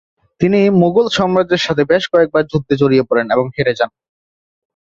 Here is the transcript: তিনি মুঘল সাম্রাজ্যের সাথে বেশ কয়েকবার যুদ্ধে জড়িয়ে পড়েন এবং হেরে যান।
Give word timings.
তিনি 0.41 0.59
মুঘল 0.81 1.07
সাম্রাজ্যের 1.09 1.61
সাথে 1.61 1.83
বেশ 1.91 2.03
কয়েকবার 2.13 2.43
যুদ্ধে 2.51 2.73
জড়িয়ে 2.81 3.07
পড়েন 3.09 3.27
এবং 3.29 3.45
হেরে 3.55 3.73
যান। 3.79 3.91